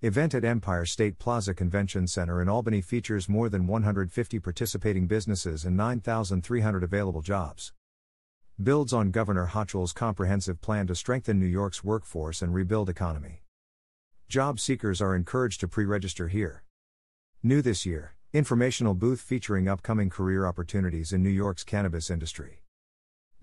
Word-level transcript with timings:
event 0.00 0.32
at 0.32 0.44
Empire 0.44 0.84
State 0.84 1.18
Plaza 1.18 1.52
Convention 1.52 2.06
Center 2.06 2.40
in 2.40 2.48
Albany 2.48 2.80
features 2.80 3.28
more 3.28 3.48
than 3.48 3.66
150 3.66 4.38
participating 4.38 5.08
businesses 5.08 5.64
and 5.64 5.76
9,300 5.76 6.84
available 6.84 7.20
jobs. 7.20 7.72
Builds 8.62 8.92
on 8.92 9.10
Governor 9.10 9.48
Hochul's 9.48 9.92
comprehensive 9.92 10.60
plan 10.60 10.86
to 10.86 10.94
strengthen 10.94 11.40
New 11.40 11.46
York's 11.46 11.82
workforce 11.82 12.42
and 12.42 12.54
rebuild 12.54 12.88
economy. 12.88 13.42
Job 14.28 14.60
seekers 14.60 15.02
are 15.02 15.16
encouraged 15.16 15.58
to 15.60 15.68
pre 15.68 15.84
register 15.84 16.28
here. 16.28 16.62
New 17.42 17.60
this 17.60 17.84
year, 17.84 18.14
informational 18.32 18.94
booth 18.94 19.20
featuring 19.20 19.66
upcoming 19.66 20.10
career 20.10 20.46
opportunities 20.46 21.12
in 21.12 21.24
New 21.24 21.28
York's 21.28 21.64
cannabis 21.64 22.08
industry. 22.08 22.62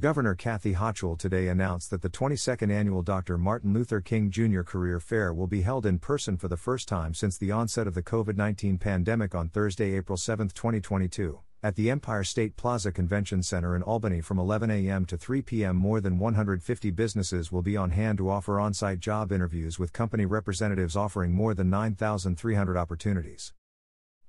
Governor 0.02 0.36
Kathy 0.36 0.74
Hochul 0.74 1.18
today 1.18 1.48
announced 1.48 1.90
that 1.90 2.02
the 2.02 2.10
22nd 2.10 2.70
annual 2.70 3.02
Dr. 3.02 3.38
Martin 3.38 3.72
Luther 3.72 4.02
King 4.02 4.30
Jr. 4.30 4.62
Career 4.62 5.00
Fair 5.00 5.34
will 5.34 5.48
be 5.48 5.62
held 5.62 5.86
in 5.86 6.00
person 6.00 6.36
for 6.36 6.50
the 6.50 6.58
first 6.58 6.90
time 6.90 7.14
since 7.14 7.38
the 7.38 7.54
onset 7.54 7.88
of 7.88 7.94
the 7.94 8.04
COVID 8.04 8.36
19 8.36 8.78
pandemic 8.78 9.34
on 9.34 9.48
Thursday, 9.48 9.96
April 9.96 10.18
7, 10.18 10.50
2022, 10.50 11.40
at 11.64 11.76
the 11.76 11.90
Empire 11.90 12.26
State 12.26 12.58
Plaza 12.58 12.92
Convention 12.92 13.42
Center 13.42 13.74
in 13.74 13.84
Albany 13.84 14.20
from 14.20 14.38
11 14.38 14.70
a.m. 14.70 15.06
to 15.06 15.16
3 15.16 15.42
p.m. 15.42 15.78
More 15.78 16.02
than 16.02 16.20
150 16.20 16.92
businesses 16.92 17.50
will 17.54 17.62
be 17.62 17.78
on 17.78 17.92
hand 17.92 18.18
to 18.18 18.30
offer 18.30 18.60
on 18.60 18.74
site 18.74 19.00
job 19.00 19.32
interviews 19.32 19.80
with 19.80 19.94
company 19.94 20.26
representatives 20.26 20.98
offering 20.98 21.32
more 21.32 21.54
than 21.54 21.70
9,300 21.70 22.76
opportunities. 22.76 23.54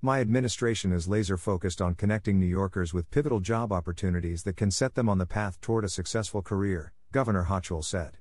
My 0.03 0.21
administration 0.21 0.93
is 0.93 1.09
laser 1.09 1.39
focused 1.39 1.81
on 1.81 1.95
connecting 1.95 2.39
New 2.39 2.47
Yorkers 2.47 2.93
with 2.93 3.11
pivotal 3.11 3.41
job 3.41 3.73
opportunities 3.73 4.43
that 4.43 4.55
can 4.55 4.71
set 4.71 4.95
them 4.95 5.09
on 5.09 5.17
the 5.17 5.25
path 5.25 5.59
toward 5.63 5.85
a 5.85 5.89
successful 5.89 6.43
career, 6.43 6.93
Governor 7.13 7.47
Hochul 7.49 7.83
said. 7.83 8.19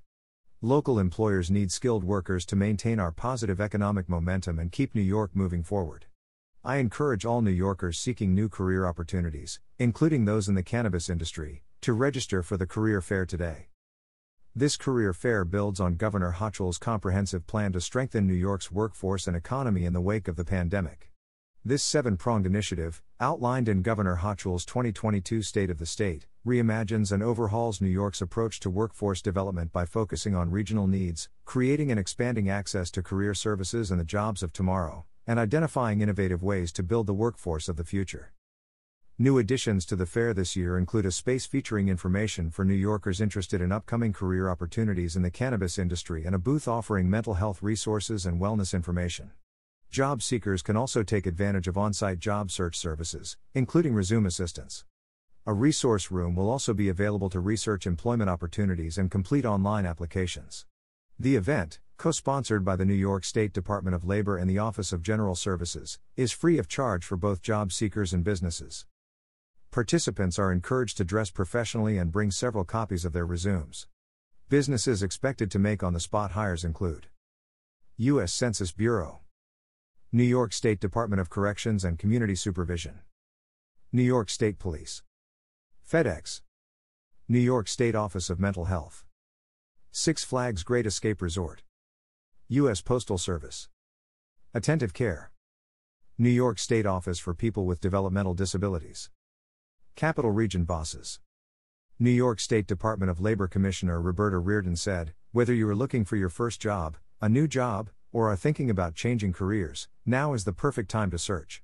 Local 0.61 0.97
employers 0.97 1.52
need 1.52 1.73
skilled 1.73 2.05
workers 2.05 2.45
to 2.45 2.55
maintain 2.55 2.97
our 2.97 3.11
positive 3.11 3.59
economic 3.59 4.07
momentum 4.07 4.57
and 4.57 4.71
keep 4.71 4.95
New 4.95 5.02
York 5.02 5.31
moving 5.33 5.63
forward. 5.63 6.05
I 6.63 6.77
encourage 6.77 7.25
all 7.25 7.41
New 7.41 7.52
Yorkers 7.52 8.00
seeking 8.00 8.33
new 8.33 8.47
career 8.47 8.85
opportunities, 8.85 9.59
including 9.78 10.23
those 10.23 10.47
in 10.47 10.55
the 10.55 10.63
cannabis 10.63 11.09
industry, 11.09 11.63
to 11.81 11.91
register 11.91 12.41
for 12.41 12.55
the 12.55 12.66
career 12.66 13.02
fair 13.02 13.25
today. 13.25 13.67
This 14.55 14.78
career 14.78 15.11
fair 15.11 15.44
builds 15.44 15.81
on 15.81 15.97
Governor 15.97 16.38
Hochul's 16.39 16.78
comprehensive 16.78 17.45
plan 17.47 17.73
to 17.73 17.81
strengthen 17.81 18.25
New 18.25 18.33
York's 18.33 18.72
workforce 18.72 19.28
and 19.28 19.35
economy 19.35 19.83
in 19.83 19.91
the 19.91 20.00
wake 20.00 20.30
of 20.30 20.38
the 20.38 20.45
pandemic. 20.45 21.11
This 21.67 21.81
seven 21.81 22.16
pronged 22.16 22.45
initiative, 22.45 23.02
outlined 23.19 23.67
in 23.67 23.81
Governor 23.81 24.17
Hochul's 24.17 24.66
2022 24.66 25.41
State 25.41 25.72
of 25.72 25.80
the 25.80 25.88
State, 25.88 26.27
reimagines 26.45 27.11
and 27.11 27.23
overhauls 27.23 27.81
New 27.81 27.89
York's 27.89 28.22
approach 28.22 28.59
to 28.59 28.69
workforce 28.69 29.19
development 29.19 29.73
by 29.73 29.83
focusing 29.83 30.35
on 30.35 30.52
regional 30.52 30.85
needs, 30.85 31.27
creating 31.44 31.89
and 31.89 31.99
expanding 31.99 32.52
access 32.52 32.91
to 32.91 33.02
career 33.02 33.33
services 33.33 33.89
and 33.89 33.99
the 33.99 34.05
jobs 34.05 34.44
of 34.44 34.53
tomorrow, 34.53 35.05
and 35.25 35.39
identifying 35.39 36.02
innovative 36.02 36.44
ways 36.44 36.72
to 36.72 36.83
build 36.83 37.07
the 37.07 37.16
workforce 37.16 37.67
of 37.67 37.77
the 37.77 37.83
future. 37.83 38.31
New 39.17 39.39
additions 39.39 39.88
to 39.88 39.95
the 39.95 40.05
fair 40.05 40.35
this 40.35 40.55
year 40.55 40.77
include 40.77 41.07
a 41.07 41.11
space 41.11 41.47
featuring 41.47 41.89
information 41.89 42.52
for 42.52 42.63
New 42.63 42.75
Yorkers 42.75 43.19
interested 43.19 43.59
in 43.59 43.72
upcoming 43.72 44.13
career 44.13 44.52
opportunities 44.52 45.16
in 45.16 45.23
the 45.23 45.31
cannabis 45.31 45.79
industry 45.79 46.25
and 46.25 46.35
a 46.35 46.38
booth 46.38 46.67
offering 46.67 47.09
mental 47.09 47.33
health 47.33 47.63
resources 47.63 48.27
and 48.27 48.39
wellness 48.39 48.72
information. 48.72 49.31
Job 49.89 50.22
seekers 50.22 50.61
can 50.61 50.75
also 50.75 51.03
take 51.03 51.25
advantage 51.25 51.67
of 51.67 51.78
on 51.78 51.94
site 51.94 52.19
job 52.19 52.52
search 52.52 52.78
services, 52.78 53.38
including 53.53 53.94
resume 53.94 54.25
assistance. 54.25 54.86
A 55.45 55.53
resource 55.53 56.11
room 56.11 56.36
will 56.36 56.50
also 56.50 56.73
be 56.73 56.89
available 56.89 57.30
to 57.30 57.39
research 57.39 57.86
employment 57.86 58.30
opportunities 58.30 58.97
and 58.97 59.11
complete 59.11 59.45
online 59.45 59.86
applications. 59.86 60.66
The 61.19 61.36
event, 61.36 61.80
co 61.97 62.11
sponsored 62.11 62.66
by 62.66 62.75
the 62.75 62.86
New 62.86 62.94
York 62.94 63.23
State 63.23 63.53
Department 63.53 63.95
of 63.95 64.03
Labor 64.03 64.38
and 64.38 64.50
the 64.50 64.59
Office 64.59 64.91
of 64.91 65.02
General 65.02 65.36
Services, 65.36 66.00
is 66.17 66.31
free 66.31 66.58
of 66.58 66.67
charge 66.67 67.06
for 67.06 67.16
both 67.16 67.41
job 67.41 67.72
seekers 67.72 68.11
and 68.11 68.23
businesses. 68.23 68.86
Participants 69.72 70.39
are 70.39 70.52
encouraged 70.52 70.97
to 70.97 71.03
dress 71.03 71.30
professionally 71.30 71.97
and 71.97 72.12
bring 72.12 72.31
several 72.31 72.63
copies 72.63 73.06
of 73.06 73.13
their 73.13 73.25
resumes. 73.25 73.88
Businesses 74.50 75.03
expected 75.03 75.52
to 75.52 75.59
make 75.59 75.84
on 75.84 75.94
the 75.94 76.00
spot 76.00 76.31
hires 76.31 76.63
include 76.63 77.07
U.S. 77.97 78.34
Census 78.34 78.72
Bureau. 78.72 79.19
New 80.16 80.24
York 80.24 80.53
State 80.53 80.80
Department 80.80 81.20
of 81.20 81.30
Corrections 81.30 81.84
and 81.84 82.00
Community 82.00 82.36
Supervision. 82.36 83.02
New 83.92 84.02
York 84.02 84.30
State 84.30 84.58
Police. 84.59 85.03
FedEx. 85.86 86.40
New 87.28 87.38
York 87.38 87.68
State 87.68 87.96
Office 87.96 88.30
of 88.30 88.40
Mental 88.40 88.64
Health. 88.64 89.03
Six 89.92 90.24
Flags 90.24 90.64
Great 90.64 90.86
Escape 90.86 91.22
Resort. 91.22 91.64
U.S. 92.48 92.80
Postal 92.80 93.18
Service. 93.18 93.68
Attentive 94.53 94.94
Care. 94.94 95.31
New 96.18 96.30
York 96.30 96.59
State 96.59 96.86
Office 96.86 97.20
for 97.20 97.34
People 97.34 97.66
with 97.66 97.82
Developmental 97.82 98.34
Disabilities. 98.34 99.09
Capital 99.97 100.32
Region 100.32 100.64
BOCES. 100.64 101.20
New 102.00 102.09
York 102.09 102.40
State 102.40 102.68
Department 102.68 103.12
of 103.12 103.20
Labor 103.20 103.50
Commissioner 103.50 104.00
Roberta 104.00 104.38
Reardon 104.38 104.78
said, 104.78 105.14
Whether 105.34 105.53
you 105.53 105.68
are 105.68 105.76
looking 105.76 106.06
for 106.06 106.16
your 106.16 106.30
first 106.30 106.62
job, 106.62 106.96
a 107.22 107.28
new 107.28 107.50
job, 107.50 107.90
or 108.16 108.31
are 108.31 108.38
thinking 108.38 108.70
about 108.70 108.96
changing 108.96 109.34
careers, 109.34 109.90
now 110.06 110.34
is 110.34 110.46
the 110.46 110.53
perfect 110.53 110.90
time 110.90 111.12
to 111.12 111.18
search. 111.18 111.62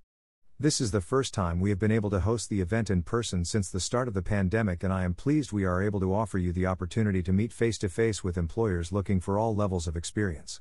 This 0.60 0.82
is 0.82 0.92
the 0.92 1.00
first 1.00 1.34
time 1.34 1.62
we 1.62 1.70
have 1.70 1.80
been 1.80 1.94
able 1.94 2.10
to 2.10 2.20
host 2.20 2.50
the 2.50 2.60
event 2.60 2.90
in 2.90 3.04
person 3.04 3.46
since 3.46 3.70
the 3.70 3.80
start 3.80 4.10
of 4.10 4.14
the 4.14 4.22
pandemic, 4.22 4.84
and 4.84 4.92
I 4.92 5.06
am 5.06 5.14
pleased 5.14 5.54
we 5.54 5.64
are 5.64 5.82
able 5.82 6.02
to 6.02 6.14
offer 6.14 6.38
you 6.38 6.52
the 6.52 6.66
opportunity 6.66 7.24
to 7.24 7.32
meet 7.32 7.54
face 7.54 7.78
to 7.78 7.88
face 7.88 8.22
with 8.22 8.38
employers 8.38 8.92
looking 8.92 9.22
for 9.22 9.40
all 9.40 9.56
levels 9.56 9.88
of 9.88 9.96
experience. 9.96 10.60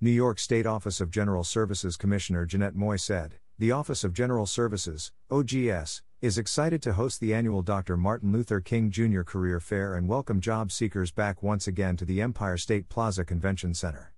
New 0.00 0.10
York 0.10 0.38
State 0.38 0.64
Office 0.64 0.98
of 0.98 1.10
General 1.10 1.44
Services 1.44 1.98
Commissioner 1.98 2.46
Jeanette 2.46 2.74
Moy 2.74 2.96
said, 2.96 3.34
The 3.58 3.70
Office 3.70 4.04
of 4.04 4.14
General 4.14 4.46
Services, 4.46 5.12
OGS, 5.30 6.00
is 6.22 6.38
excited 6.38 6.80
to 6.84 6.94
host 6.94 7.20
the 7.20 7.34
annual 7.34 7.60
Dr. 7.60 7.98
Martin 7.98 8.32
Luther 8.32 8.60
King 8.60 8.90
Jr. 8.90 9.24
Career 9.24 9.60
Fair 9.60 9.92
and 9.92 10.08
welcome 10.08 10.40
job 10.40 10.72
seekers 10.72 11.12
back 11.12 11.42
once 11.42 11.66
again 11.66 11.98
to 11.98 12.06
the 12.06 12.22
Empire 12.22 12.56
State 12.56 12.88
Plaza 12.88 13.26
Convention 13.26 13.74
Center. 13.74 14.11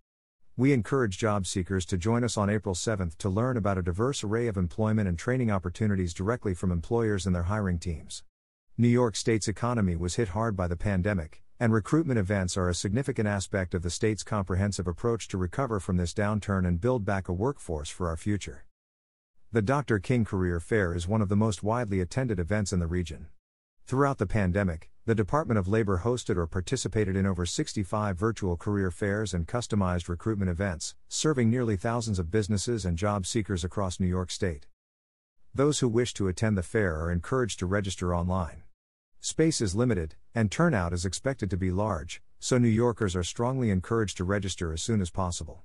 We 0.57 0.73
encourage 0.73 1.19
job 1.19 1.49
seekers 1.49 1.85
to 1.87 1.99
join 1.99 2.23
us 2.23 2.37
on 2.37 2.49
April 2.49 2.77
7 2.77 3.11
to 3.19 3.29
learn 3.29 3.57
about 3.57 3.77
a 3.77 3.83
diverse 3.83 4.23
array 4.23 4.47
of 4.47 4.57
employment 4.57 5.09
and 5.09 5.19
training 5.19 5.51
opportunities 5.51 6.15
directly 6.15 6.55
from 6.55 6.71
employers 6.71 7.27
and 7.27 7.35
their 7.35 7.43
hiring 7.43 7.81
teams. 7.81 8.23
New 8.79 8.87
York 8.87 9.17
State's 9.17 9.49
economy 9.49 9.97
was 9.97 10.15
hit 10.15 10.29
hard 10.29 10.57
by 10.57 10.69
the 10.69 10.77
pandemic, 10.77 11.43
and 11.59 11.73
recruitment 11.73 12.21
events 12.21 12.57
are 12.57 12.69
a 12.69 12.75
significant 12.75 13.27
aspect 13.27 13.75
of 13.75 13.83
the 13.83 13.91
state's 13.91 14.23
comprehensive 14.23 14.87
approach 14.87 15.27
to 15.27 15.39
recover 15.39 15.81
from 15.81 15.97
this 15.97 16.15
downturn 16.15 16.65
and 16.65 16.81
build 16.81 17.05
back 17.05 17.29
a 17.29 17.33
workforce 17.33 17.89
for 17.91 18.07
our 18.07 18.17
future. 18.17 18.65
The 19.51 19.61
Dr. 19.61 19.99
King 19.99 20.25
Career 20.25 20.61
Fair 20.61 20.95
is 20.95 21.09
one 21.09 21.21
of 21.21 21.29
the 21.29 21.35
most 21.35 21.65
widely 21.65 21.99
attended 21.99 22.39
events 22.39 22.73
in 22.73 22.79
the 22.79 22.87
region. 22.87 23.27
Throughout 23.87 24.19
the 24.19 24.27
pandemic, 24.27 24.89
the 25.07 25.15
Department 25.15 25.59
of 25.59 25.69
Labor 25.69 26.01
hosted 26.03 26.39
or 26.39 26.47
participated 26.47 27.15
in 27.15 27.27
over 27.27 27.45
65 27.45 28.17
virtual 28.17 28.57
career 28.57 28.91
fairs 28.91 29.35
and 29.35 29.47
customized 29.47 30.09
recruitment 30.09 30.51
events, 30.51 30.95
serving 31.09 31.51
nearly 31.51 31.77
thousands 31.77 32.19
of 32.19 32.31
businesses 32.31 32.87
and 32.87 32.97
job 32.97 33.27
seekers 33.27 33.65
across 33.65 34.01
New 34.01 34.07
York 34.07 34.31
State. 34.31 34.67
Those 35.55 35.81
who 35.81 35.89
wish 35.89 36.15
to 36.15 36.29
attend 36.29 36.57
the 36.57 36.63
fair 36.63 36.99
are 36.99 37.13
encouraged 37.13 37.59
to 37.59 37.67
register 37.67 38.15
online. 38.15 38.63
Space 39.21 39.61
is 39.61 39.75
limited, 39.75 40.15
and 40.35 40.51
turnout 40.51 40.95
is 40.95 41.05
expected 41.05 41.51
to 41.51 41.59
be 41.59 41.71
large, 41.71 42.23
so 42.39 42.57
New 42.57 42.69
Yorkers 42.69 43.15
are 43.15 43.23
strongly 43.23 43.69
encouraged 43.69 44.17
to 44.17 44.25
register 44.25 44.73
as 44.73 44.83
soon 44.83 45.03
as 45.03 45.11
possible. 45.11 45.63